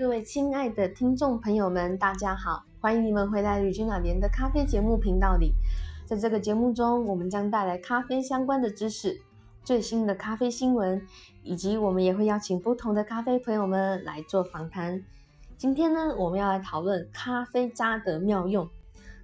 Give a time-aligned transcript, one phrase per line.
[0.00, 5.52] 各位亲爱的听众朋友们，大家好，欢迎你们回来吕君老莲的咖啡节目频道里。
[6.06, 9.20] 在这个节目中，我们将带来咖啡相关的知识、
[9.62, 11.06] 最新的咖啡新闻，
[11.42, 15.04] 以及我们也会邀请不同的咖啡朋友们来做访谈。
[15.58, 18.66] 今天呢，我们要来讨论咖啡渣的妙用。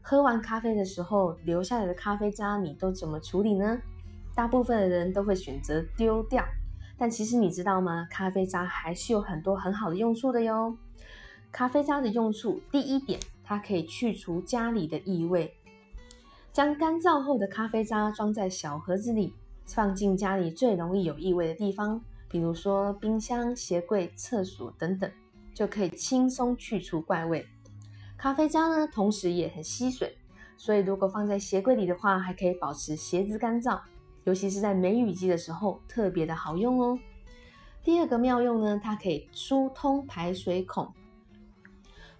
[0.02, 3.78] 喝完咖啡的时候留下来的咖啡渣，你都怎么处理呢？
[4.34, 6.44] 大部分的人都会选择丢掉。
[6.98, 8.06] 但其实你知道吗？
[8.10, 10.76] 咖啡渣还是有很多很好的用处的哟。
[11.52, 15.54] 咖啡渣的用处，第一点，它可以去除家里的异味。
[16.52, 19.34] 将干燥后的咖啡渣装在小盒子里，
[19.66, 25.10] 放进家里最容易有异味的地方，比如说冰箱、鞋柜、厕所等等，
[25.52, 27.46] 就可以轻松去除怪味。
[28.16, 30.16] 咖啡渣呢，同时也很吸水，
[30.56, 33.78] 所以如果放在鞋柜里的话，还可以保持鞋子干燥。
[34.26, 36.98] 尤其是在梅雨季的时候，特别的好用哦。
[37.84, 40.92] 第二个妙用呢，它可以疏通排水孔。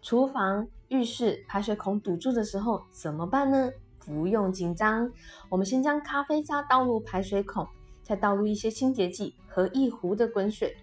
[0.01, 3.73] 厨房、浴室排水孔堵住的时候怎么办呢？
[3.99, 5.11] 不用紧张，
[5.49, 7.67] 我们先将咖啡渣倒入排水孔，
[8.05, 10.77] 再倒入一些清洁剂和一壶的滚水，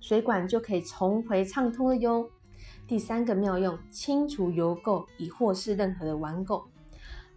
[0.00, 2.30] 水管就可以重回畅通了哟。
[2.86, 6.62] 第三个妙用，清除油垢，亦或是任何的顽垢。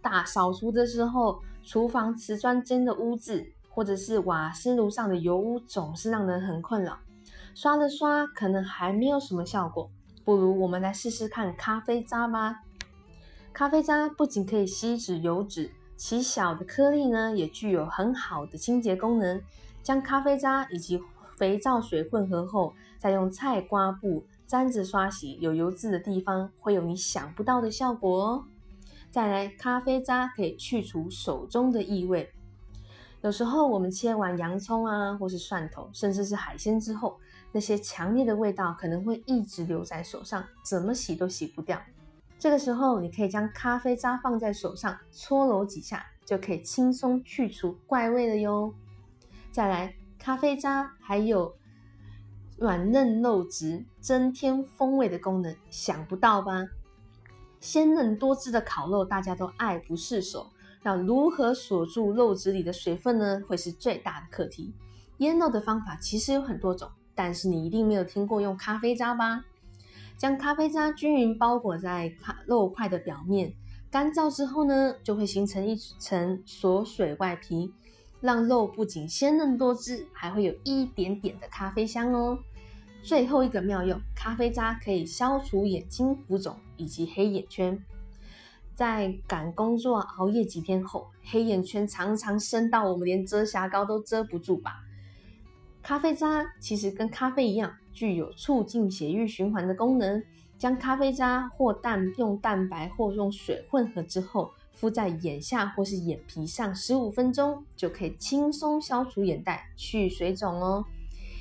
[0.02, 6.98] 大扫除的时候，厨房瓷砖间的污渍，或者是瓦斯炉上的油污，总是让人很困扰。
[7.54, 9.88] 刷了刷，可能还没有什么效果，
[10.24, 12.56] 不如我们来试试看咖啡渣吧。
[13.52, 19.40] 咖啡渣不仅可以吸脂油脂，其小的颗粒呢，也具有很好的清洁功能。
[19.82, 21.00] 将咖啡渣以及
[21.36, 28.44] 肥皂水混合后，再用菜瓜布沾着刷洗有油渍的地方，会有你想不到的效果哦。
[29.12, 32.32] 再来，咖啡渣可以去除手中的异味。
[33.20, 37.20] 有时候我们切完洋葱啊，或是蒜头，甚至是海鲜之后，
[37.52, 41.78] 那些强烈的味道可能会一直留在手上，怎么洗都洗不掉。
[42.38, 48.72] 这个时候，你可以将咖啡渣放在手上，搓揉几下，就可以轻松去除怪味了哟。
[49.50, 51.54] 再来，咖啡渣还有
[52.56, 56.66] 软嫩肉质、增添风味的功能，想不到吧？
[57.62, 60.50] 鲜嫩多汁的烤肉，大家都爱不释手。
[60.82, 63.40] 那如何锁住肉质里的水分呢？
[63.46, 64.74] 会是最大的课题。
[65.18, 69.44] 腌肉的方法其实有很多种，但是你一定没有听过用咖啡渣吧？
[70.18, 72.12] 将咖啡渣均匀包裹在
[72.46, 73.54] 肉块的表面，
[73.92, 77.72] 干燥之后呢，就会形成一层锁水外皮，
[78.20, 82.40] 让肉不仅鲜嫩多汁，还会有一点点的咖啡香哦。
[83.02, 87.76] 最后一个妙用，咖啡渣可以消除眼睛浮肿以及黑眼圈。
[88.74, 94.84] 在赶工作熬夜几天后，黑眼圈常常深到我们连遮瑕膏都遮不住吧？
[95.82, 100.22] 咖啡渣其实跟咖啡一样，具有促进血液循环的功能。
[100.56, 110.84] 将咖啡渣或蛋用蛋白或用水混合之后，敷在眼下或是眼皮上十五分钟，就可以轻松消除眼袋、去水肿哦。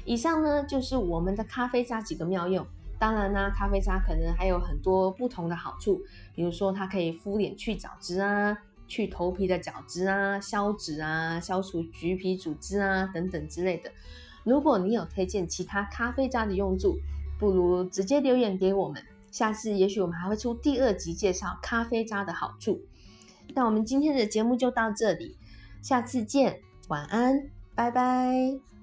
[0.05, 2.65] 以上呢就是我们的咖啡渣几个妙用。
[2.99, 5.99] 当然呢，咖啡渣可能还有很多不同的好处，
[6.35, 8.55] 比如说它可以敷脸去角质啊，
[8.87, 13.91] 去头皮的角质啊，消脂啊，消除橘皮组织啊等等之类的。
[14.43, 16.95] 如果你有推荐其他咖啡渣的用处，
[17.39, 22.81] 不如直接留言给我们，下次也许我们还会出第二集介绍咖啡渣的好处。
[23.55, 25.35] 那我们今天的节目就到这里，
[25.81, 28.80] 下次见，晚安，拜拜。